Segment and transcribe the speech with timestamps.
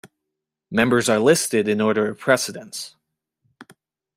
[0.71, 2.95] Members are listed in order of precedence.